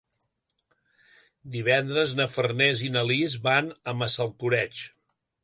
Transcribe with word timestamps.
Divendres 1.55 2.15
na 2.21 2.27
Farners 2.37 2.81
i 2.89 2.91
na 2.97 3.05
Lis 3.11 3.37
van 3.45 3.71
a 3.93 3.97
Massalcoreig. 4.01 4.83